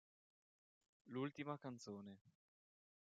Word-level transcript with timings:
L'ultima 1.05 1.59
canzone 1.59 2.17